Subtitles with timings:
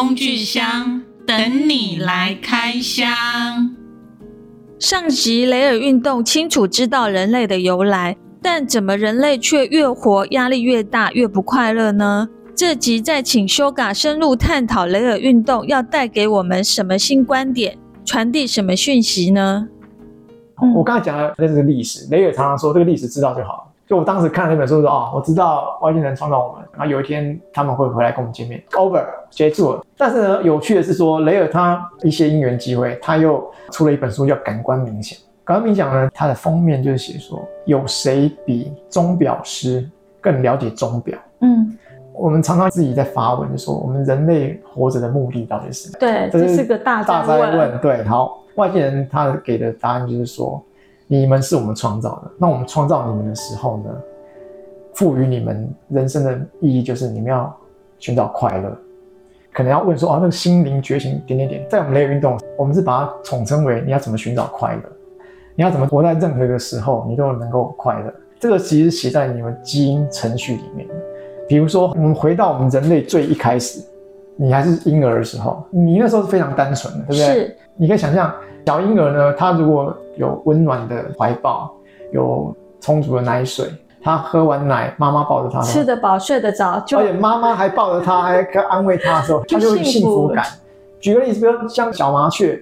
[0.00, 3.06] 工具箱等你来开箱。
[4.78, 12.26] 上集雷尔运动清楚知道人类的由来，但怎么人类却越活压力越大，越不快乐呢？
[12.56, 19.68] 这集再请 Shoga 深入探讨雷尔运动要带给我们什么新观点，传递什么讯息呢？
[20.74, 23.69] 我刚才讲的那是历史，雷尔常常说这个历史知道就好。
[23.90, 29.84] 就我当时看了那本书说，哦，我知道外星人创造我们，然后有一天他们会回来跟我们见面，over 结束了。
[29.96, 35.18] 但是呢，有趣的是说，雷尔他一些因缘机会，他又出了一本书叫《感官冥想》。
[35.42, 39.84] 感官冥想呢，它的封面就是写说，有谁比钟表师
[40.20, 41.18] 更了解钟表？
[41.40, 41.76] 嗯。
[42.12, 45.96] 我们常常自己在发问，就说我们人类活着的目的到底是什么？
[45.98, 47.78] 对，这是个大大哉问。
[47.80, 50.62] 对，好，外星人他给的答案就是说，
[51.12, 52.30] 你们是我们创造的。
[52.38, 53.90] 那我们创造你们的时候呢，
[54.94, 57.52] 赋予你们人生的意义就是你们要
[57.98, 58.78] 寻找快乐。
[59.52, 64.82] 可能要问说，啊，那个心灵觉醒点点点，在我们雷尔运动，我们是把它统称为你要怎么寻找快乐，
[65.56, 68.14] 你要怎么活在任何一个时候你都能够快乐。
[68.38, 70.86] 这个其实写在你们基因程序里面。
[71.48, 73.84] 比如说，我们回到我们人类最一开始，
[74.36, 77.18] 你还是婴儿的时候，你那时候是非常单纯的，对不对？
[77.18, 77.56] 是。
[77.74, 78.32] 你可以想象，
[78.66, 81.72] 小婴儿呢，他如果有温暖的怀抱，
[82.12, 83.66] 有充足的奶水，
[84.02, 90.44] 他喝完奶，妈妈抱着他，吃得饱，睡得着，就而且妈妈还抱着他，还安慰他的时候，他就会幸福感。
[91.00, 92.60] 举个例子，比如像小麻雀，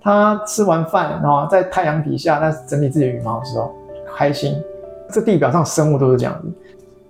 [0.00, 3.74] 它吃完饭，然后在太阳底下，它整理自己的羽毛的时候，
[4.16, 4.54] 开心。
[5.12, 6.48] 这地表上生物都是这样子。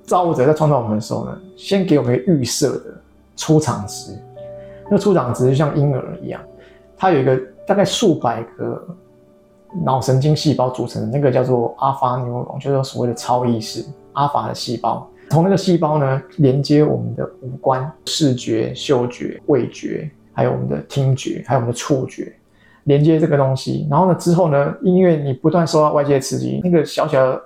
[0.04, 2.84] 造物者在创造我们的时候呢，先给我们一个预设的
[3.36, 4.19] 出厂值，
[4.91, 6.41] 那出厂值就像婴儿一样，
[6.97, 7.38] 它有一个
[7.70, 8.84] 大概数百个
[9.84, 15.08] 脑神经细胞组成的，那个叫做阿法 neuron，就是所谓的超意识阿法的细胞。
[15.28, 22.32] 从那个细胞呢，连接我们的五官：视觉、嗅觉、味觉，还有我们的听觉，还有我们的触觉，
[22.84, 23.86] 连接这个东西。
[23.88, 27.41] 然后呢，之后呢，因为你不断受到外界刺激，那个小小的。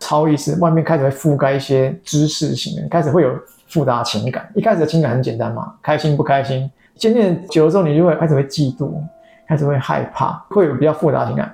[0.00, 3.36] 超意识外面开始会覆盖一些知识型的，开始会有
[3.66, 4.48] 复杂情感。
[4.54, 6.70] 一开始的情感很简单嘛，开心不开心。
[6.94, 8.92] 渐渐久了之后，你就会开始会嫉妒，
[9.48, 11.52] 开始会害怕，会有比较复杂情感，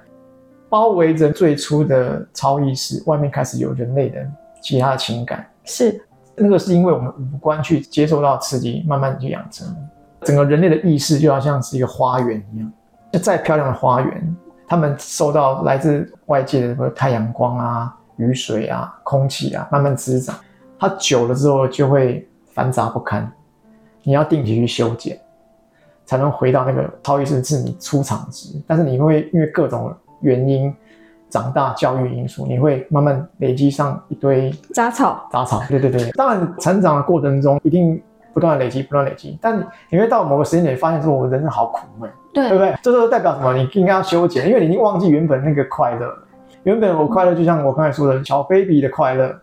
[0.68, 3.02] 包围着最初的超意识。
[3.06, 4.20] 外面开始有人类的
[4.60, 9.66] 其他的情感，是那个是因为我们五官去接受到刺激，慢慢去养成。
[10.22, 12.72] 整个人类的意识就好像是一个花园一样，
[13.12, 17.96] 就再漂亮的花园，他们受到来自外界的什么太阳光啊。
[18.16, 20.36] 雨水啊，空气啊，慢慢滋长，
[20.78, 23.28] 它久了之后就会繁杂不堪。
[24.04, 25.20] 你要定期去修剪，
[26.04, 28.60] 才能回到那个超意识是你出厂值。
[28.66, 30.74] 但是你会因为各种原因，
[31.28, 35.28] 长大、教育因素，你会慢慢累积上一堆杂草。
[35.32, 36.10] 杂草，对对对。
[36.12, 38.00] 当然，成长的过程中一定
[38.32, 39.38] 不断累积，不断累积。
[39.40, 39.58] 但
[39.90, 42.74] 你会到某个时间点发现说，我人生好苦闷，对，对不对？
[42.82, 43.54] 这时候代表什么？
[43.54, 46.12] 你应该要修剪，因为你已经忘记原本那个快乐。
[46.62, 49.34] 原本我快乐就像我刚才说的，小 baby 的快乐，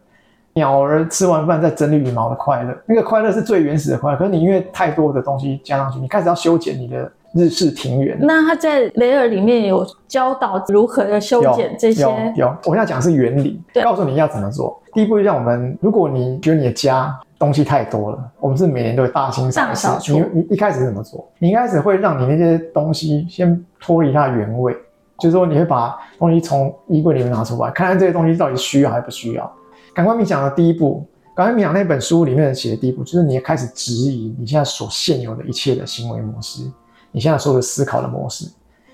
[0.53, 4.17] 鸟儿吃完饭在整理羽毛的快乐，那个快乐是最原始的快乐。
[4.17, 8.17] 可是你因为太多的东西加上去，你开始要修剪你的日式庭园。
[8.19, 12.03] 那他在雷尔里面有教导如何的修剪这些？
[12.35, 12.47] 有。
[12.65, 14.77] 我现在讲是原理，告诉你要怎么做。
[14.93, 19.73] 第一步就像我们，如果你觉得你的家东西太多了，我们是每年都会大清扫。
[19.73, 21.25] 扫你你一开始怎么做？
[21.39, 24.75] 你一开始会让你那些东西先脱离它的原位。
[25.17, 29.53] 就是说，你会把东西从衣柜里面拿出来，看看这些东西到底需要还是不需要。
[29.93, 36.63] 感官冥想的第一步，感官冥想那本书里面写的第一步，就是你要开始质疑你现在所现有的一切的行为模式，
[37.11, 38.49] 你现在所有的思考的模式，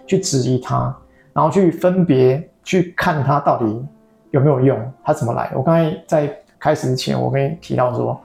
[0.06, 0.96] 去质疑它，
[1.34, 3.86] 然后去分别去看它到底
[4.32, 5.52] 有没有用，它怎么来。
[5.56, 8.20] 我刚才在开始之前，我跟你提到说，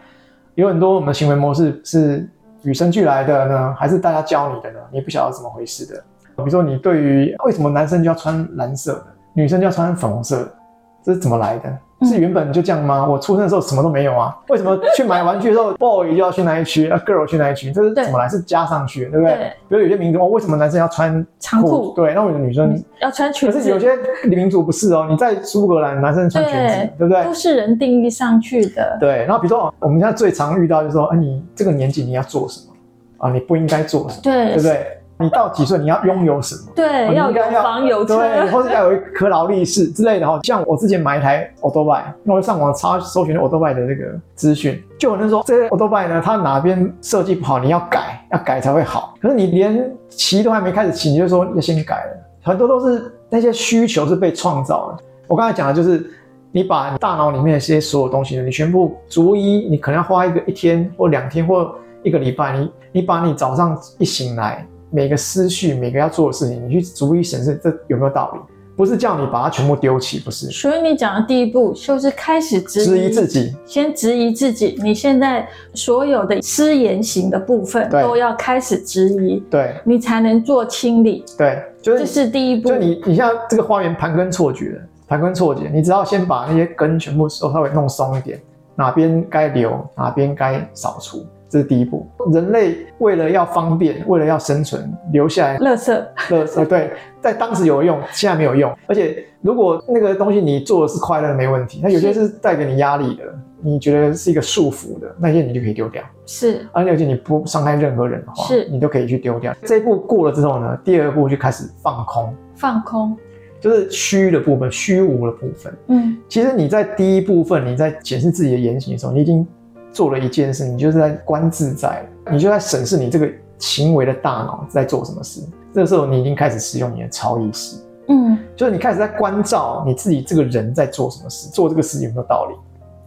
[0.54, 2.28] 有很多我们的行为模式是
[2.62, 4.78] 与生俱来的呢，还是大家教你的呢？
[4.90, 6.02] 你不晓得怎么回事的。
[6.34, 10.54] 比如说，你对于为什么男生就要穿蓝色的，女生就要穿粉红色的，
[11.02, 11.78] 这是怎么来的？
[12.04, 13.06] 是原本就这样吗？
[13.08, 14.36] 我出生的时候什么都没有啊？
[14.48, 17.70] 为什么去买玩具的时候， boy 就要去那一区，啊 girl 去那一区？
[17.70, 18.28] 这是怎么来？
[18.28, 19.52] 是加上去的，对不对？
[19.68, 21.92] 比如有些民族，哦，为什么男生要穿长裤？
[21.94, 23.56] 对，那我的女生要穿裙子。
[23.56, 23.90] 可是有些
[24.24, 27.22] 民族不是哦，你在苏格兰，男生穿裙子，对不对？
[27.24, 28.96] 都是人定义上去的。
[28.98, 32.74] 对，然后比如说，我们现在最常遇到就是说，啊，你这个年纪你要做什么
[33.18, 33.30] 啊？
[33.30, 34.20] 你不应该做什么？
[34.24, 34.98] 对，对不对？
[35.22, 36.72] 你到几岁你要拥有什么？
[36.74, 40.40] 对，哦、要有房有车，对，或者要有一颗劳力士之类的哈。
[40.42, 49.14] 像我之前买一台欧多拜，那我就上网查搜寻欧多拜的那个资讯，就有人说这些欧多拜呢，它哪边设计不好，你要改，要改才会好。
[49.20, 55.04] 可是你连骑都还没开始骑，你就说要先改了，很多都是那些需求是被创造的。
[55.28, 56.04] 我刚才讲的就是，
[56.50, 68.40] 你把大脑里面的这些所有东西呢，你全部逐一，你可能要花一个一天或两天或一个礼拜，你你把你早上一醒来，每个思绪，每个要做的事情，你去逐一审视，这有没有道理？
[68.74, 70.50] 不是叫你把它全部丢弃，不是。
[70.50, 74.78] 所以你讲的第一步就是开始质疑，质疑自己，先质疑自己。
[74.82, 81.22] 你现在所有的失言行的部分都要开始质疑，对，你才能做清理。
[81.36, 82.70] 对，就是这是第一步。
[82.70, 84.72] 就你，你像这个花园盘根错节，
[85.06, 88.40] 盘根错节，你只要先把那些根全部稍微弄松一点，
[88.74, 91.26] 哪边该留，哪边该扫除。
[91.52, 92.06] 这是第一步。
[92.32, 96.90] 人类为了要方便，为了要生存，留下来垃圾，垃圾对，
[97.20, 98.74] 在当时有用，现在没有用。
[98.86, 101.80] 而且，如果那个东西你做的是快乐，没问题。
[101.82, 103.24] 那有些是带给你压力的，
[103.60, 106.02] 你觉得是一个束缚的，那些你就可以丢掉。
[106.24, 109.54] 是，而且你不伤害任何人的话，是，你都可以去丢掉。
[109.62, 112.34] 这一步过了之后呢，第二步就开始放空。
[112.54, 113.14] 放空，
[113.60, 115.70] 就是虚的部分，虚无的部分。
[115.88, 119.46] 嗯，其实你在第一部分，你在检视自己的言行的时候，你已经。
[119.92, 123.28] 做了一件事，你就是在观自在，你就在审视你这个
[123.58, 125.40] 行为的大脑在做什么事。
[125.72, 127.76] 这个时候，你已经开始使用你的超意识，
[128.08, 132.56] 嗯，就是你开始在关照你自己这个人在做什么事，做这个事有没有道理？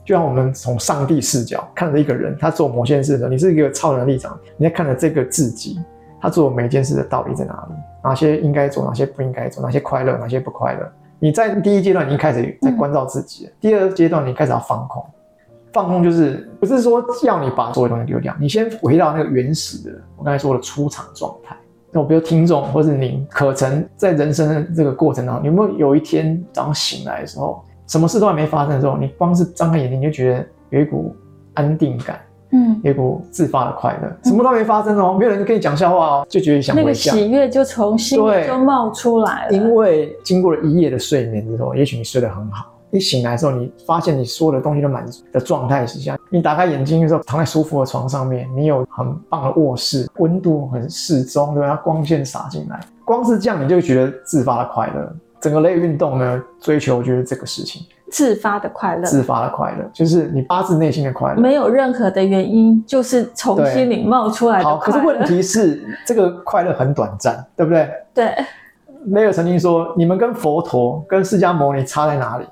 [0.06, 5.80] 就像我们从上帝视角看着一个人，他做某件事的时候，你是一个超能力者，你在看着这个自己，
[6.22, 7.76] 他做每件事的道理在哪里？
[8.04, 9.64] 哪些应该做，哪些不应该做？
[9.64, 10.92] 哪些快乐，哪些不快乐？
[11.18, 15.04] 你在第一阶段已经开始在关照自己了，嗯，第二阶段你开始要放空。
[15.76, 21.54] 放空就是不是说要你把所有东西丢掉，你先回到那个原始的，我刚才说的出场状态。
[21.92, 31.14] 那我比如听众或是您，可曾在人生的这个过程当中，有没有有一天早上醒来的时候，什么事都还没发生的时候，你光是张开眼睛你就觉得有一股
[31.56, 39.52] 安定感，嗯，有一股自发的快乐，什么都没发生哦，没有人跟你讲笑话哦，就觉得想那个喜悦就从心里就冒出来了。
[39.52, 42.72] 因为经过了一夜的睡眠之后，也许你睡得很好。
[42.96, 51.76] 你醒来的时候，你发现你所有的东西都满足的状态之下，你打开眼睛的时候，躺在舒服的床上面，你有很棒的卧室，温度很适中，对吧？
[51.76, 55.14] 光线洒进来，光是这样你就觉得自发的快乐。
[55.42, 64.78] 整个雷运动呢，追求就是这个事情，自发的快乐，自发的快乐，就是你发自内心的快乐，没有任何的原因，就是从心里冒出来的快乐。
[64.78, 67.90] 好，可是问题是，这个快乐很短暂，对不对？
[68.14, 68.34] 对。
[69.10, 72.46] 雷尔曾经说：“你们跟佛陀、跟释迦牟尼差在哪里？”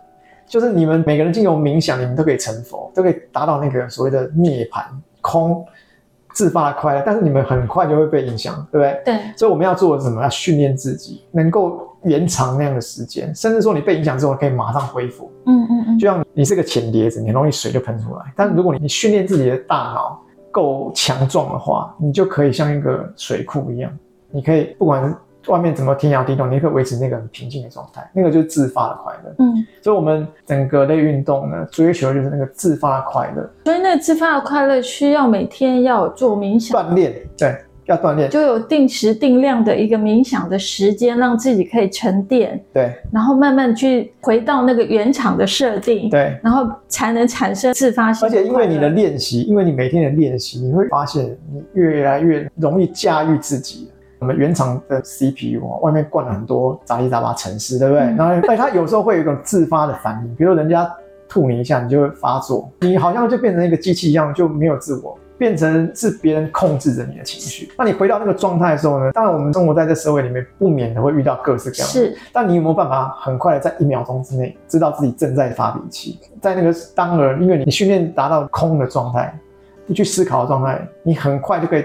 [0.48, 4.84] 就是你们每个人经由冥想，你们都可以成佛，都可以达到那个所谓的涅槃
[5.22, 5.66] 空
[6.34, 7.04] 自发的快乐。
[7.06, 9.02] 但是你们很快就会被影响，对不对？
[9.06, 9.24] 对。
[9.36, 10.22] 所以我们要做的是什么？
[10.22, 15.32] 要训练自己，能够延长那样的时间，甚至说你被影响之后可以马上恢复。
[15.46, 16.00] 嗯嗯嗯。
[16.00, 18.34] 就像你是个浅碟子，你很容易水就喷出来。
[18.36, 23.92] 但是如果你训练自己的大脑够强壮的话，你就可以像一个水库一样，
[24.30, 25.16] 你可以不管。
[25.48, 29.36] 外面怎么天摇地动，你可以维持那个很平静的状态，那个就是自发的快乐。
[29.40, 33.50] 嗯，所以我们整个类运动呢，追求就是那个自发的快乐。
[33.66, 37.56] 所以那个自发的快乐需要每天要做冥想锻炼，对，
[37.86, 42.64] 要锻炼，就有定时定量的一个冥想的时间，让自己可以沉淀。
[42.74, 46.10] 对，然后慢慢去回到那个原厂的设定。
[46.10, 48.26] 对，然后才能产生自发性。
[48.26, 53.90] 而且因为你的练习，因为你每天的练习，你会发现你越来越容易驾驭自己。
[54.24, 58.04] 我们原厂的 CPU 啊外面灌了很多杂七杂八程式，对不对？
[58.04, 60.90] 嗯、然后，但它有时候会有一种自发的反应，比如人家
[61.28, 67.70] 吐你一下，你就会发作，你好像就变成一个机器一样，就没有自我，变成是别人控制着你的情绪。
[67.78, 69.12] 那你回到那个状态的时候呢？
[69.12, 71.92] 当然，我们生活在这社会里面，不免的会遇到各式各样的。
[71.92, 72.18] 是。
[72.32, 76.18] 但你有没有办法很快的在一秒钟之内知道自己正在发脾气？
[76.42, 79.38] 在那个当儿，因为你训练达到空的状态，
[79.86, 81.84] 不去思考的状态，你很快就可以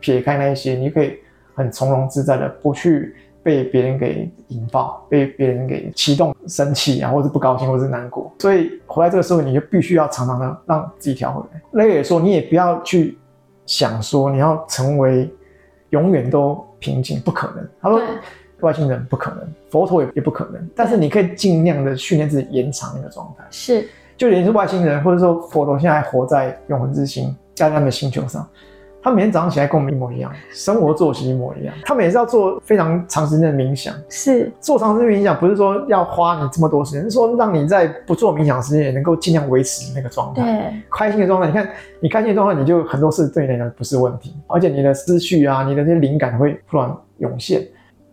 [0.00, 1.16] 撇开那一些，你可以。
[1.58, 8.32] 很从容自在的，不去被别人给引爆，被别人给启动生气啊，或者不高兴，或者是难过。
[8.38, 11.60] 所以回来这个时候，你就必须要常常的让自己调回来。
[11.72, 13.18] 雷也说，你也不要去
[13.66, 15.28] 想说你要成为
[15.90, 17.68] 永远都平静，不可能。
[17.80, 18.00] 他说，
[18.60, 20.68] 外星人不可能，佛陀也也不可能。
[20.74, 23.44] 但是你可以尽量的训练自己延长那个状态。
[23.50, 28.46] 是，就连是外星人，或者说佛陀现在还活在永恒之星，在他们的星球上。
[29.00, 31.74] 他每天早上起来跟我们一模一样，生活作息一模一样。
[31.84, 41.46] 他们也是要做非常长时间的冥想，是做长时间冥想，不是说要花你这么多时间，是说让你在不做冥想时间也能够尽量维持那个状态，对，开心的状态。
[41.46, 47.66] 你看，你开心的状态，你就很多事对你来讲不是问题，而且你的思绪啊，你的那些灵感会突然涌现。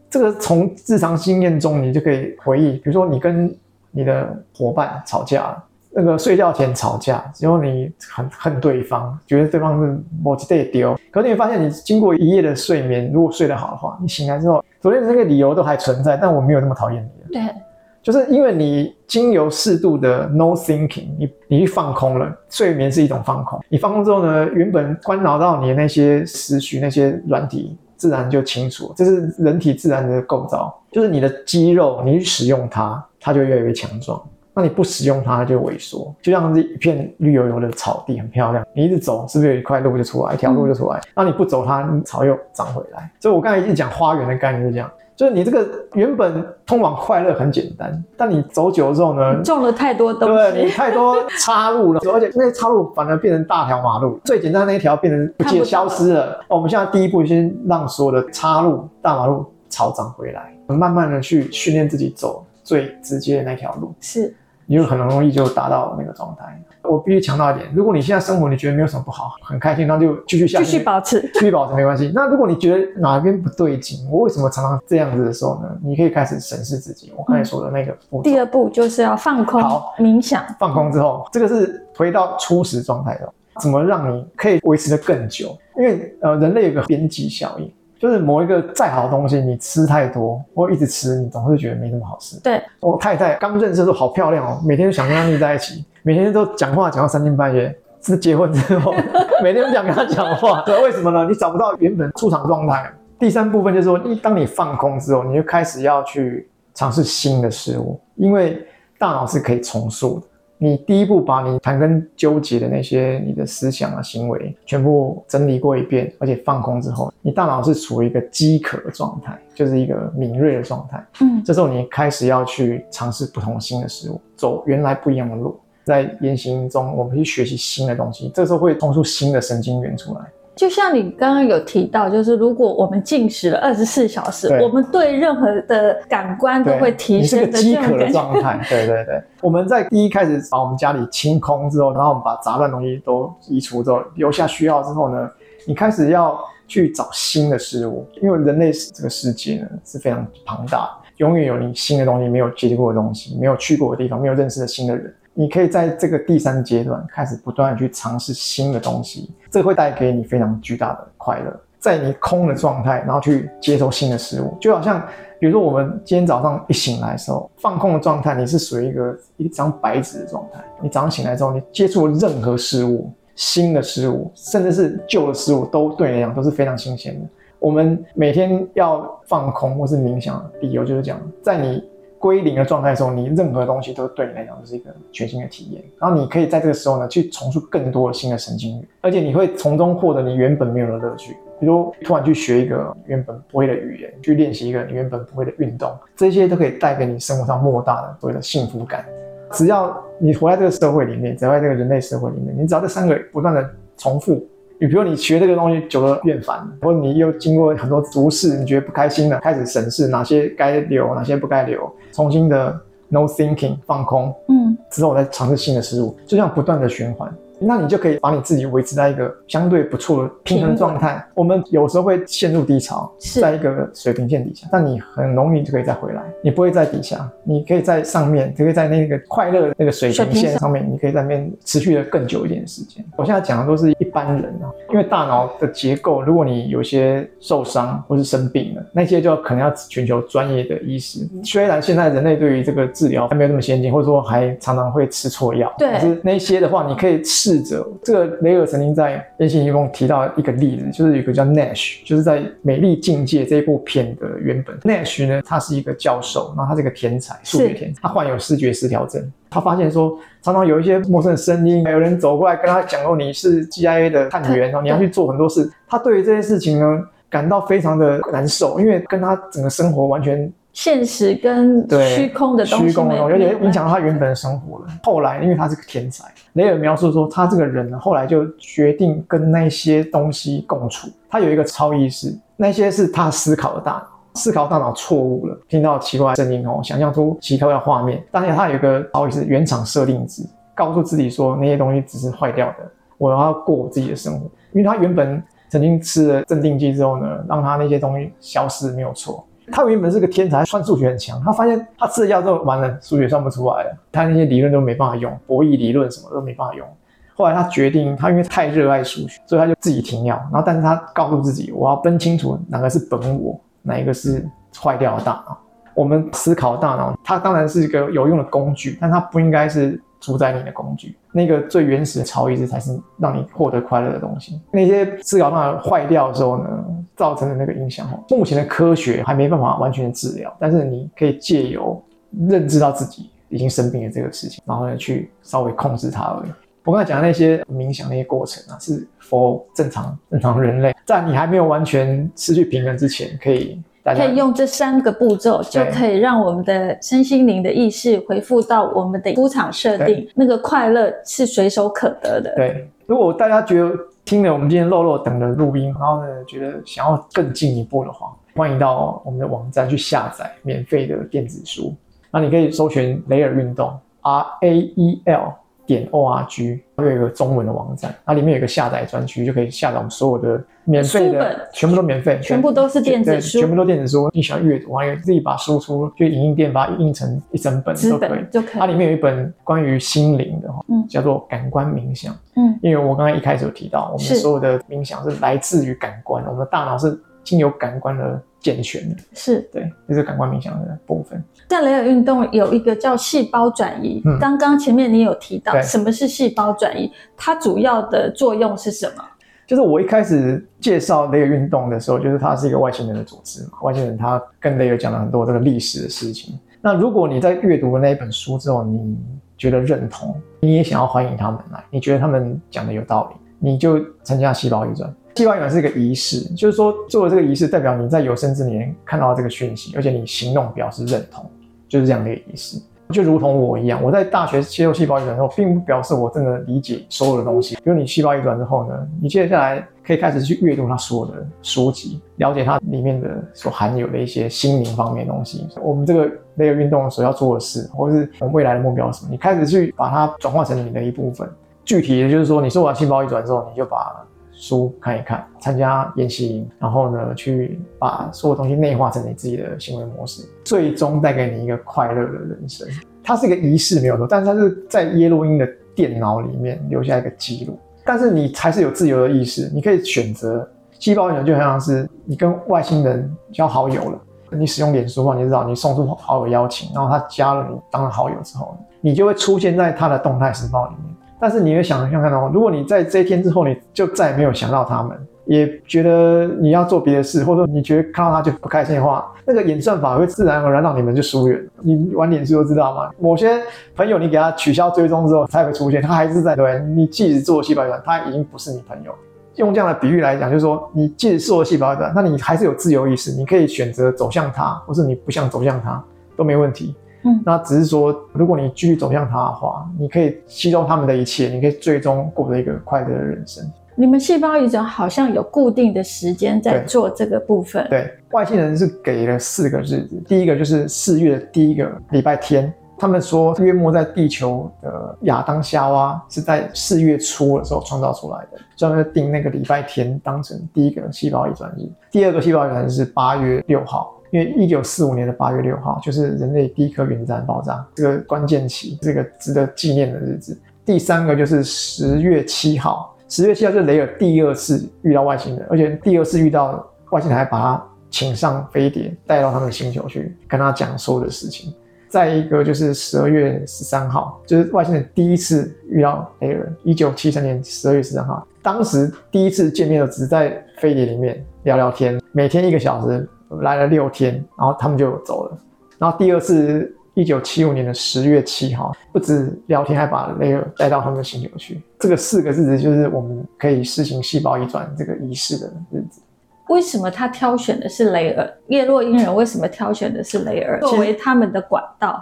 [0.10, 3.54] 这个从日常经验中你就可以回忆，比如说你跟
[3.92, 5.64] 你的伙伴吵架了。
[5.98, 10.94] 那个睡觉前吵架，然后你很恨对方，觉得对方是某几对丢。
[11.10, 17.30] 可是你会发现，你经过一夜的睡眠，如果睡得好的话，你醒来之后，昨天的那个理由都还存在，但我没有那么讨厌你了。
[17.32, 17.56] 对，
[18.04, 23.58] 就是因为你经由适度的 no thinking，你你去放空了，睡眠是一种放空。
[23.70, 28.94] 你放空之后呢，原本干扰到你的那些思绪、那些软体，自然就清楚。
[28.98, 34.22] 这是人体自然的构造，就是你的肌肉，你去使用它，它就越来越强壮。
[34.56, 36.16] 那你不使用它，它就萎缩。
[36.22, 38.66] 就像是一片绿油油的草地，很漂亮。
[38.74, 41.02] 你一直走，是不是有一块路就出来，一条路就出来？
[41.14, 43.12] 那、嗯、你不走它，草又长回来。
[43.20, 44.90] 所以我刚才一直讲花园的概念是这样。
[45.16, 56.44] 就是你这个原本通往快乐很简单，但你走久了之后呢，种了太多东西，对，你太多岔路了， 而且那些岔路反而变成大条马路，最简单的那一条变成不见消失了。
[56.50, 63.94] 我们现在第一步先让所有的岔路、大马路草长回来，慢慢的去训练自己走最直接的那条路。
[64.02, 64.36] 是。
[64.66, 66.62] 你就很容易就达到那个状态。
[66.84, 72.12] 我必须强调一点，如果你现在生活你觉得没有什么不好，很开心，那就继续下去，继续保持，继续保持没关系。
[72.14, 75.70] 那如果你觉得哪边不对劲，我为什么常常这样子的时候呢？
[75.84, 77.12] 你可以开始审视自己。
[77.18, 78.24] 我刚才说的那个步骤。
[78.24, 80.44] 第二步就是要放空，好，冥想。
[80.60, 83.34] 放空之后，这个是回到初始状态的。
[83.60, 85.58] 怎么让你可以维持的更久？
[85.78, 87.72] 因为呃，人类有个边际效应。
[88.06, 92.40] 就是某一个再好的东西，你吃太多或一直吃，你总是觉得没那么好吃。
[92.42, 97.76] 对，我太太刚认识的时候好漂亮哦，每天都想跟她腻在一起，每天都讲话讲到三更半夜。
[98.02, 98.94] 是结婚之后，
[99.42, 100.62] 每天都想跟她讲话。
[100.62, 101.26] 对，为什么呢？
[101.28, 102.88] 你找不到原本出场状态。
[103.18, 108.64] 第三部分就是说，一当你放空之后，你就开始要去尝试新的事物，因为
[109.00, 110.28] 大脑是可以重塑的。
[110.58, 121.06] 你第一步把你盘根纠结的那些你的思想啊、行为全部整理过一遍，而且放空之后，你大脑是处于一个饥渴的状态，就是一个敏锐的状态。
[121.22, 125.60] 嗯，这时候你开始要去尝试不同新的事物，走原来不一样的路。
[125.84, 130.22] 在言行中，我们去学习新的东西，这时候会冲出新的神经元出来。
[130.56, 139.22] 就像你刚刚有提到，就是如果我们进食了二十四小时，我们对任何的感官都会提升的饥渴的状态， 对对对。
[139.42, 145.30] 我们在第一开始把我们家里清空之后，然后我们把杂乱东西都移除之后，留下需要之后呢，
[145.68, 155.14] 你开始要去找新的事物，因为人类这个世界呢是非常庞大，永远有你新的东西没有接触过的东西，没有去过的地方，没有认识的新的人。
[155.38, 161.60] 你可以在这个第三阶段开始不断的去尝试新的东西，这会带给你非常巨大的快乐。
[161.80, 165.02] 在你空的状态，然后去接受新的事物，就好像
[165.40, 170.60] 比如说我们今天早上一醒来的时候，放空的状态，你是属于一个一张白纸的状态。
[170.82, 177.26] 你早上醒来之后，你接触任何事物，新的事物，甚至是旧的事物，都对你来讲都是非常新鲜的。
[177.58, 181.82] 我们每天要放空或是冥想理由就是这样，在你。
[182.26, 185.84] 归零的状态的时候，你任何东西都对你来讲都是一个全新的体验。
[186.00, 191.38] 然后你可以在这个时候呢，去重塑更多的新的神经元，而且你会从中获得你原本没有的乐趣。
[191.60, 199.06] 比如突然去学一个原本不会的语言，去练习一个你原本不会的运动，这些都可以带给你生活上莫大的所谓的幸福感。
[199.52, 204.44] 只要你活在这个社会里面，只要在这个人类社会里面，你只要这三个不断的重复。
[204.78, 212.78] 你比如你学这个东西久了厌烦，或者你又经过很多俗事，你觉得不开心了，开始审视哪些该留，哪些不该留，重新的
[213.08, 217.34] no thinking 放空，嗯，之后再尝试新的事物，就这样不断的循环。
[217.66, 221.26] 那你就可以把你自己维持在一个相对不错的平衡状态。
[221.34, 226.22] 我们有时候会陷入低潮，在一个水平线底下，但你很容易就可以再回来。
[226.44, 233.04] 你不会在底下，你可以在上面，可以在那个快乐的那个水平线上面，你可以在那边持续的更久一点的时间。
[233.18, 241.28] 我现在讲的都是一般人啊，因为大脑的结构，如果你有些受伤或是生病了，那些就可能要寻求专业的医师。
[241.44, 247.55] 虽然现在人类对于这个治疗还没有那么先进，或者说还常常会吃错药，对，可是那些的话，你可以吃。
[247.56, 259.32] 试着这个雷尔曾经在《言行一共》提到一个例子，就是有一个叫 Nash，就是在《美丽境界》这一部片的原本 Nash 呢，他是一个教授，然后他是一个天才，数学天才，他患有视觉失调症。
[259.50, 265.72] 他发现说，常常有一些陌生的声音，有人走过来跟他讲说，你是 GIA 的探员，然后你要去做很多事。
[265.88, 270.52] 他对于这些事情呢，感到非常的难受，因为跟他整个生活完全。
[270.76, 274.86] 现实跟虚空的东西，虚空的东西，有点影响到他原本的生活了。
[275.04, 281.08] 后来，因为他是个天才，雷尔描述说，他这个人呢，后来就决定跟那些东西共处。
[281.30, 288.22] 他有一个超意识，那些是他思考的大脑，思考大脑错误了，听到奇怪的声音哦，想象出奇怪的画面。
[288.30, 290.44] 当然，他有一个超意识原厂设定值，
[290.76, 292.80] 告诉自己说那些东西只是坏掉的，
[293.18, 294.46] 我要过我自己的生活。
[294.74, 299.48] 因为他原本曾经吃了镇定剂之后呢，让他那些东西消失，没有错。
[299.72, 301.42] 他原本是个天才，算数学很强。
[301.44, 306.88] 他发现他吃了药之后，完了，数学算不出来了，他那些理论都没办法用，博弈理论什么都没办法用。
[307.34, 310.36] 后来他决定，他因为太热爱数学，所以他就自己停药。
[310.52, 314.48] 然后，但是他告诉自己，我要分清楚哪个是本我，哪一个是
[314.82, 315.58] 坏掉的大脑。
[315.94, 321.16] 我们思考大脑，它当然是一个有用的工具，但它不应该是主宰你的工具。
[321.32, 324.60] 那个最原始的超意识才是让你获得快乐的东西。
[324.72, 332.02] 那些思考大脑坏掉的时候呢，造成的那个影响，目前的科学还没办法完全治疗，但是你可以借由
[332.50, 336.52] 认知到自己已经生病了这个事情，然后呢去稍微控制它而已。
[336.84, 343.82] 我刚才讲的那些冥想那些过程啊，是 for 正常正常人类，在你还没有完全失去平衡之前，可以
[344.14, 352.54] 可以用这三个步骤，就可以让我们的身心灵的意识回复到我们的出厂设定，那个快乐是随手可得的。
[352.56, 353.92] 对，如果大家觉得
[354.24, 361.96] 听了我们今天肉肉等的录音，然后呢觉得想要更进一步的话，欢迎到我们的网站去下载免费的电子书。
[362.30, 365.54] 那你可以搜寻雷尔运动 R A E L。
[365.86, 374.30] 点 org 它有一个中文的网站，它里面有一个下载专区，就可以下载我们所有的免费的，全部都免费，全部都是电子书，全部都电子书。
[374.34, 378.80] 你喜欢阅读，还有自己把输出就影印店把它印成一整本都可以，就可以。
[378.80, 388.42] 它里面有一本关于心灵的，嗯，叫做感官冥想，嗯，因为我刚才一开始有提到，我们所有的冥想是来自于感官，我们的大脑是经由感官的。
[388.66, 391.40] 健全的是对，这、就是感官冥想的部分。
[391.68, 399.24] 在雷尔运动有一个叫细胞转移，嗯，刚刚前面你有提到什么是细胞转移，它主要的作用是什么？
[399.68, 406.58] 就是我一开始介绍雷尔运动的时候，就是它是一个外星人的组织嘛，外星人他跟雷尔讲了很多这个历史的事情。
[406.82, 409.16] 那如果你在阅读了那一本书之后，你
[409.56, 415.16] 觉得认同，你也想要欢迎他们来，你觉得他们讲的有道理，你就参加细胞移转。
[415.36, 421.46] 细胞移转是一个仪式，就是说做了这个仪式，代表你在有生之年看到这个讯息，而且你行动表示认同，
[421.90, 422.80] 就是这样的一个仪式。
[423.12, 427.76] 就如同我一样，我在大学接受细胞移转之后，并不表示我真的理解所有的东西。
[427.76, 435.68] 比如你细胞移转之后呢，你接下来可以开始去阅读它所有的书籍，了解它里面的所含有的一些心灵方面的东西。
[435.84, 441.48] 我们这个那个运动所要做的事，或是我们未来的目标是什么，你开始去把它转化成你的一部分。
[441.84, 452.88] 具体的就是说，你做完细胞移转之后，你就把书看一看，参加研习营，然后呢，去把所有东西内化成你自己的行为模式，最终带给你一个快乐的人生。
[453.24, 457.78] 它是一个仪式，没有错，但是它是在耶洛因的电脑里面留下一个记录。
[458.06, 460.68] 但是你还是有自由的意识，你可以选择。
[460.98, 464.20] 细胞人就好像是你跟外星人交好友了。
[464.52, 471.15] 你使用脸书的话，你知道你送出好友邀请，然后他加了你当了好友之后，你就会出现在他的动态时报里面。
[471.40, 481.62] 但是你会想想看到，如果你在这一天之后，你就再也没有想到他们，也觉得你要做别的事，或者说你觉得看到他就不开心的话，那个演算法会自然而然让你们就疏远。
[481.82, 483.10] 你玩脸书都知道吗？
[483.20, 483.62] 某些
[483.96, 486.80] 朋友你给他取消追踪之后，才会出现，他还是在对。
[486.96, 489.14] 你即使做细胞转，他已经不是你朋友。
[489.58, 496.04] 用这样的比喻来讲，就是说你即使做了细胞转，那你还是有自由意识，你可以选择走向他，或是你不想走向他，
[496.36, 496.96] 都没问题。
[497.26, 503.64] 嗯，那只是说，如果你继续走向他的话，你可以吸收他们的一切，你可以最终过着一个快乐的人生。
[503.96, 507.88] 你们细胞移植好像有固定的时间在做这个部分。
[507.90, 521.90] 对，对，外星人是给了四个日子，第一个就是四月的第一个礼拜天，他们说约莫在地球的亚当夏娃是在四月初的时候创造出来的，专门定那个礼拜天当成第一个细胞移转日。
[522.12, 524.15] 第二个细胞移转日是八月六号。
[524.36, 530.60] 因为一九四五年的八月六号就是人类第一颗原子弹爆炸这个关键期，这个值得纪念的日子。
[530.84, 541.74] 第三个就是十月七号，十月七号就是雷尔第二次遇到外星人，而且第二次遇到外星人还把他请上飞碟带到他们的星球去跟他讲所有的事情。
[542.10, 553.26] 再一个就是十二月十三号，就是外星人第一次遇到雷尔，一九七三年十二月十三号，当时第一次见面的只在飞碟里面聊聊天，每天一个小时。
[553.62, 555.58] 来了六天，然后他们就走了。
[555.98, 561.82] 然后第二次，一九七五年的十月七号，不止聊天，还把雷尔带到他们的星球去。
[561.98, 566.22] 这个四个日子就是我们可以实行细胞移转这个仪式的日子。
[566.68, 568.54] 为什么他挑选的是雷尔？
[568.68, 572.22] 叶落因人为什么挑选的是雷尔作为他们的管道？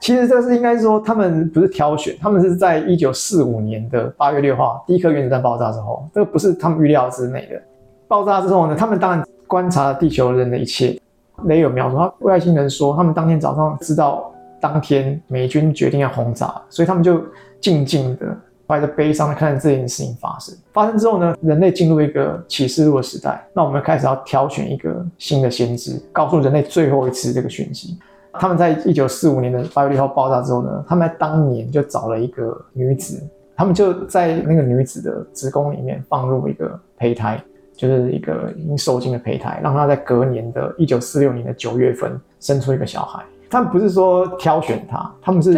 [0.00, 7.62] 其实这是应该说，他们不是挑选，他们是在一九四五年的八月六号，第一颗原子弹爆炸之后，这个不是他们预料之内的。
[8.06, 9.24] 爆炸之后呢，他们当然。
[9.54, 11.00] 观察地球人的一切，
[11.44, 17.22] 雷尔描述，他外星人说，他们当天早上知道当天美军决定要轰炸，所以他们就
[17.60, 18.36] 静静的
[18.66, 20.52] 怀着悲伤的看着这件事情发生。
[20.72, 27.96] 发生之后呢，人类进入一个启示录的时代，那我们开始要挑选一个新的先知，告诉人类最后一次这个讯息。
[28.32, 33.22] 他们在一九四五年的八月六号爆炸之后呢，他们在当年就找了一个女子，
[33.54, 37.40] 他们就在那个女子的子宫里面放入一个胚胎。
[37.76, 43.22] 就是一个已经受精的胚胎，让他在隔年的一九四六年的九月份生出一个小孩。
[43.50, 45.52] 他们不是说挑选他，他们是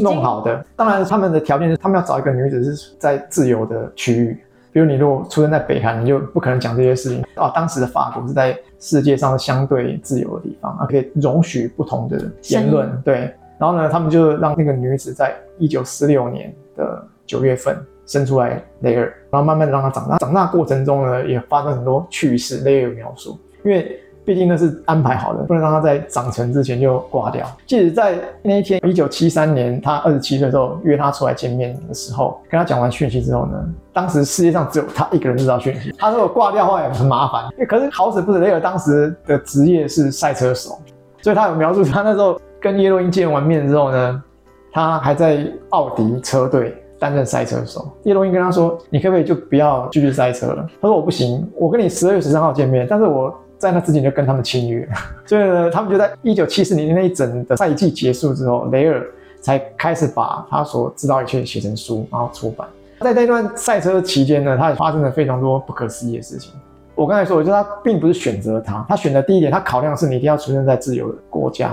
[0.00, 0.64] 弄好的。
[0.74, 4.38] 当然，他们的条件是他们要找一个女子是在自由的区域。
[4.72, 7.22] 比如你如果出生在北韩，你就不可能讲这些事情。
[7.34, 12.90] 啊，当时的法国是在世界上相对自由的地方，啊，可以容许不同的言论。
[13.04, 17.76] 对，然后呢，他们就让那个女子在一九四六年的九月份
[18.12, 20.18] 生出来雷尔，然后慢慢的让他长大。
[20.18, 23.98] 长大过程中呢，也发生很多趣事，雷尔描述，因为。
[24.24, 27.44] 毕竟那是安排好的，不能让他在长成之前就挂掉。
[27.66, 33.60] 即使在那一天，一九七三年，他二十七岁的时候约他出来见面的时候，跟他讲完讯息之后呢，
[33.92, 35.92] 当时世界上只有他一个人知道讯息。
[35.98, 37.50] 他如果挂掉的话也很麻烦。
[37.66, 40.80] 可是好死不死，雷尔当时的职业是赛车手，
[41.20, 44.22] 所以他有描述他那时候跟叶洛因见完面之后呢，
[44.70, 47.90] 他还在奥迪车队担任赛车手。
[48.04, 54.88] 叶龙英跟他说：“你可不可以就不要继续赛车了？”他说：“我不行，我跟你十二月十三号见面，但是我。”在那之前就跟他们签约，
[55.24, 59.06] 所以呢，他们就在一九七四年那一整的赛季结束之后，雷尔
[59.40, 62.66] 才开始把他所知道一切写成书，然后出版。
[63.02, 66.52] 在那段赛车期间呢，他也发生了非常多不可思议的事情。
[66.96, 71.72] 我刚才说我觉得他并不是选择他，他选择第一点，他考量是你一定要出生在自由的国家，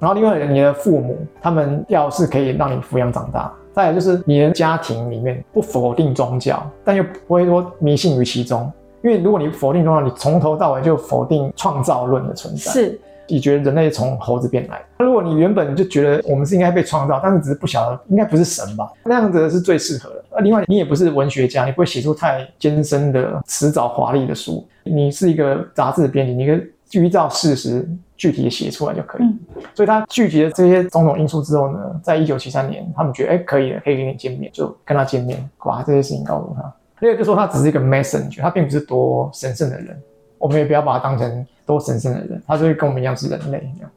[0.00, 8.70] 然后另外你的父母他们要是可以让你抚养长大，再来就是你的家庭里面不否定宗教，但又不会说迷信于其中。
[9.02, 12.70] 因为如果你否定宗教，你从头到尾就否定创造论的存在。
[12.70, 15.04] 是，你觉得人类从猴子变来的。
[15.04, 20.24] 如果你原本就觉得我们是应该被创造，但是只是不晓得应该不是神吧，那样子是最适合的。
[20.30, 24.66] 而另外，你也不是文学家，你不会写出太艰深的辞藻华丽的书。
[24.84, 27.88] 你是一个杂志的编辑，你可以依照事实
[28.20, 29.22] 具体的写出来就可以。
[29.22, 29.38] 嗯、
[29.74, 36.70] 所以他聚集了这些种种因素之后呢，在一九七三年，他们觉得哎可以了，可以跟你见面，就跟他见面，把这些事情告诉他。
[36.98, 39.98] 另外就说他只是一个 messenger，他并不是多神圣的人，
[40.36, 43.90] 我们也不要把他当成多神圣的人，他就是跟我们一样是人类一样。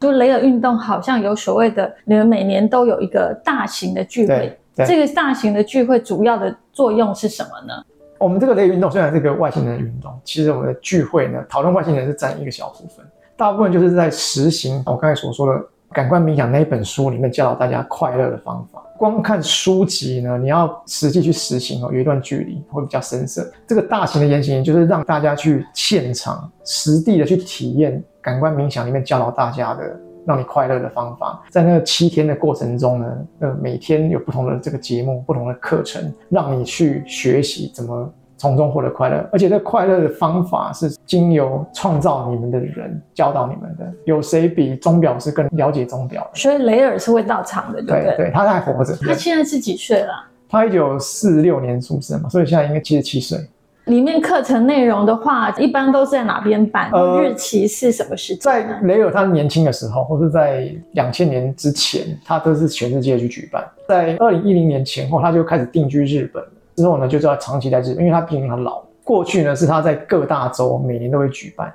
[0.00, 7.84] 就雷尔运动好像有所谓的，你们每年都有一个大型的聚会，这个大型的聚会主要的作用是什么呢？
[8.18, 13.04] 我们这个雷尔运动虽然是个外星人的运动，其实我们的聚会呢，讨论外星人是占一个小部分，
[13.36, 15.60] 大部分就是在实行我刚才所说的
[15.92, 18.80] 感官冥想那一本书里面教导大家快乐的方法。
[18.96, 23.52] 光看书籍呢，你要实际去实行哦，有一段距离会比较深色。
[23.66, 31.42] 这个大型的研习就是让大家去现场实地的去体验感官冥想里面教导大家的让你快乐的方法。
[31.50, 38.12] 在那七天的过程中呢，呃，每天有不同的这个节目、不同的课程，让你去学习怎么。
[38.44, 43.90] 从中获得快乐，而且这快乐的方法是经由创造你们的人教导你们的。
[44.04, 46.30] 有谁比钟表师更了解钟表？
[46.34, 48.16] 所以雷尔是会到场的，对不对？
[48.18, 48.94] 对，他还活着。
[48.96, 50.12] 他现在是几岁了？
[50.46, 53.38] 他一九四六年出生嘛，所以现在应该七十七岁。
[53.86, 56.90] 里面课程内容的话，一般都是在哪边办？
[56.90, 58.40] 呃，日期是什么时间？
[58.40, 63.64] 在雷尔他年轻的时候，或是在两千年之前，他都是全世界去举办。
[63.88, 66.44] 在二零一零年前后，他就开始定居日本。
[66.76, 68.82] 之后呢，就要长期在日本，因为他毕竟很老。
[69.02, 71.72] 过去呢，是他在各大洲每年都会举办，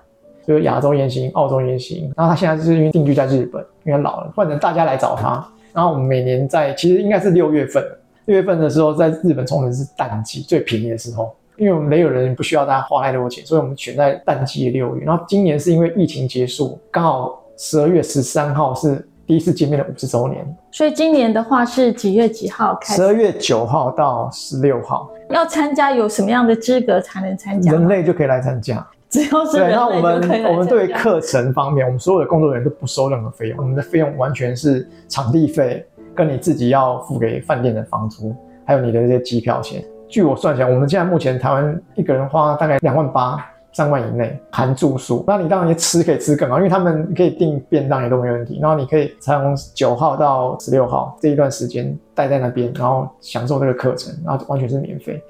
[0.48, 2.12] 就是亚洲研行、澳洲研行。
[2.18, 5.48] 然后他现在就是因为定居在日本，因为老了，换成大家来找他。
[5.72, 7.84] 然后我们每年在其实应该是六月份，
[8.26, 15.06] 六月份的时候在日本冲绳是淡季最便宜的时候，因为我们没有人不需要大家花太多钱，所以我们选在淡季的六月。
[15.06, 19.06] 然后今年是因为疫情结束，刚好十二月十三号是。
[19.30, 23.00] 第一次见面的五十周年，所以今年的话是几月几号开始？
[23.00, 25.08] 十二月九号到十六号。
[25.30, 27.72] 要参加有什么样的资格才能参加？
[27.72, 29.58] 人类就可以来参加，只要是。
[29.58, 39.86] 对，那我们我们对于课程方面，我们所有的工作人员都不收任何费用，我们的费用完全是场地费，跟你自己要付给饭店的房租，还有你的这些机票钱。
[40.08, 43.46] 据我算起来，我们现在目前台湾一个人花大概两万八。
[43.80, 48.60] 三万以内含住宿，那你当然也吃可以吃更好，因为他们可以订便当也都没问题。
[48.62, 55.24] 然后你可以从九号到十六号这一段时间待在那边，然后享受这个课程，然后完全是免费。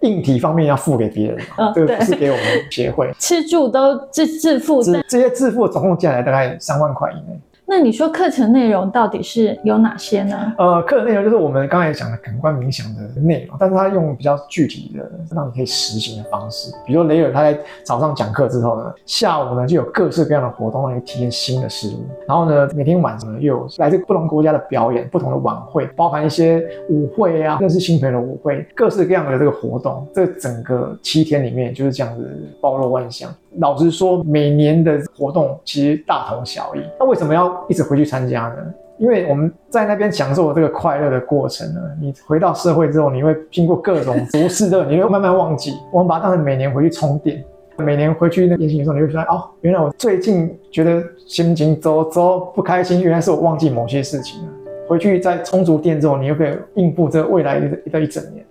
[0.00, 4.82] 硬体方面要付给别人，哦、这个不是给我们协会， 吃住都自自付。
[4.82, 7.40] 这些自付总共加起来大概三万块以内。
[7.74, 10.52] 那你说课程内容到底是有哪些呢？
[10.58, 16.70] 呃，课程内容就是我们刚才讲的感官冥想的内容，但是它用比较具体的让你可以实行的方式。
[16.84, 22.04] 比如说雷尔他在早上讲课之后呢，下午呢就有各式各样的活动让你体验新的事物。
[22.28, 30.06] 然后呢，每天晚上呢又有来自不同国家的表演、不同的晚会，包含一些舞会啊，认识新朋友的舞会，各式各样的这个活动。
[30.12, 32.30] 这整个七天里面就是这样子
[32.60, 33.34] 包罗万象。
[33.58, 36.80] 老实说，每年的活动其实大同小异。
[36.98, 38.56] 那为什么要一直回去参加呢？
[38.98, 45.72] 因为我们在那边享受这个快乐的过程呢，你回到社会之后，你会经过各种不适的，你会慢慢忘记。
[45.90, 47.42] 我们把它当成每年回去充电，
[47.78, 54.48] 每年回去那研习的时候，你会发现哦，原来我最近觉得心情糟糟不开心，原来是我忘记某些事情了。
[54.86, 58.44] 回去再充足电之后，你又可以应付这未来的一整年。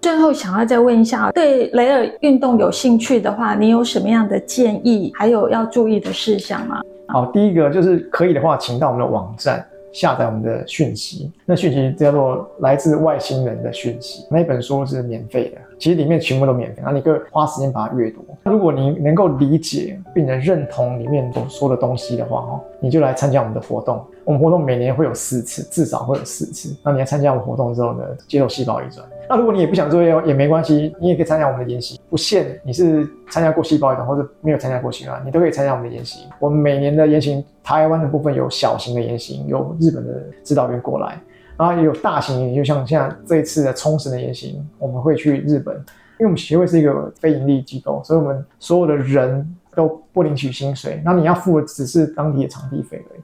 [0.00, 6.80] 最后想要再问一下，对雷尔运动有兴趣的话，你有什么样的建议，还有要注意的事项吗？
[7.06, 11.30] 好，第一个就是可以的话，请到我们的网站下载我们的讯息。
[11.44, 18.24] 那讯息叫做来自外星人的讯息，那本书是免费的，其实里面全部都免费，那你可以花时间把它阅读。
[18.44, 24.02] 如果你能够理解并且认同里面所说的东西的话，哦，你就来参加我们的活动。
[24.24, 26.74] 我们活动每年会有四次，至少会有四次。
[26.82, 29.04] 那你来参加我们活动之后呢，接受细胞移转。
[29.30, 36.26] 那如果你也不想做业也没关系，你也可以参加我们的研习，不限你是参加过细胞移转或者没有参加过细胞，你都可以参加我们的研习。
[36.40, 41.16] 我们每年的研习，台湾的部分有小型的研习，有日本的指导员过来，
[41.56, 45.76] 然后也有大型研习，就像现在这一次的冲绳的研习，我们会去日本，
[46.18, 53.20] 因为我们协会是一个非营利机构，所以我们所有的人都不领取薪水，那你要付的只是当地的场地费而已。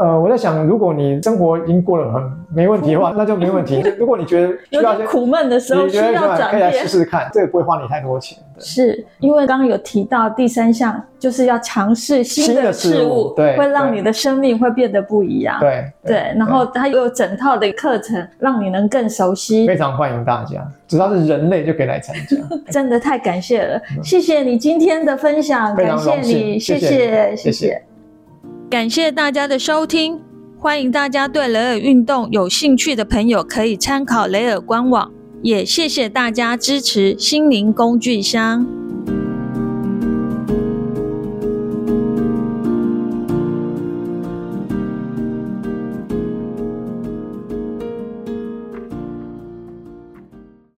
[0.00, 3.82] 呃，我在想，如果你生活已经过得很没问题的话，那就没问题。
[3.98, 8.38] 如果你觉得需要有点苦闷的时候，需要转变，可以来试试看，这个不会花你太多钱。
[8.58, 15.60] 是因为刚刚有提到第三项，就是要尝试新的事物，对，会让你的生命会变得不一样。
[15.60, 19.66] 对对，然后它又有整套的课程，让你能更熟悉。
[19.66, 22.36] 非常欢迎大家，只要是人类就可以来参加。
[22.72, 27.82] 真的太感谢了，谢谢你今天的分享，感谢你，谢谢，谢谢。
[28.72, 30.18] 感谢大家的收听，
[30.58, 38.66] 欢迎大家对雷尔运动有兴趣的朋友可以参考雷尔官网，也谢谢大家支持心灵工具箱。